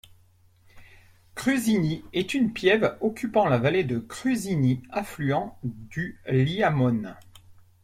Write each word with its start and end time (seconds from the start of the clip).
Cruzini 1.35 2.03
est 2.11 2.33
une 2.33 2.53
piève 2.53 2.97
occupant 3.01 3.47
la 3.47 3.59
vallée 3.59 3.83
du 3.83 4.01
Cruzzini, 4.03 4.81
affluent 4.89 5.53
du 5.63 6.19
Liamone. 6.27 7.15